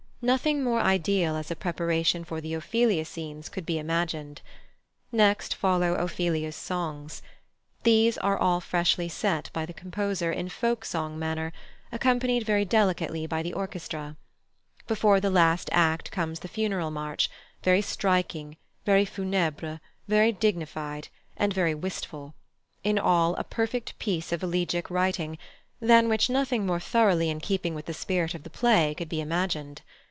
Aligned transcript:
Nothing 0.23 0.63
more 0.63 0.81
ideal 0.81 1.35
as 1.35 1.51
preparation 1.51 2.23
for 2.23 2.39
the 2.41 2.53
Ophelia 2.53 3.05
scenes 3.05 3.49
could 3.49 3.65
be 3.65 3.79
imagined. 3.79 4.43
Next 5.11 5.55
follow 5.55 5.95
Ophelia's 5.95 6.55
songs. 6.55 7.23
These 7.81 8.19
are 8.19 8.37
all 8.37 8.61
freshly 8.61 9.09
set 9.09 9.49
by 9.51 9.65
the 9.65 9.73
composer 9.73 10.31
in 10.31 10.49
folk 10.49 10.85
song 10.85 11.17
manner, 11.17 11.51
accompanied 11.91 12.43
very 12.45 12.65
delicately 12.65 13.25
by 13.25 13.41
the 13.41 13.53
orchestra. 13.53 14.15
Before 14.87 15.19
the 15.19 15.31
last 15.31 15.69
act 15.71 16.11
comes 16.11 16.41
the 16.41 16.47
Funeral 16.47 16.91
March, 16.91 17.27
very 17.63 17.81
striking, 17.81 18.57
very 18.85 19.07
funèbre, 19.07 19.79
very 20.07 20.31
dignified, 20.31 21.07
and 21.35 21.51
very 21.51 21.73
wistful; 21.73 22.35
in 22.83 22.99
all, 22.99 23.33
a 23.37 23.43
perfect 23.43 23.97
piece 23.97 24.31
of 24.31 24.43
elegiac 24.43 24.91
writing, 24.91 25.39
than 25.79 26.07
which 26.07 26.29
nothing 26.29 26.63
more 26.63 26.79
thoroughly 26.79 27.31
in 27.31 27.39
keeping 27.39 27.73
with 27.73 27.87
the 27.87 27.91
spirit 27.95 28.35
of 28.35 28.43
the 28.43 28.51
play 28.51 28.93
could 28.93 29.09
be 29.09 29.19
imagined. 29.19 29.81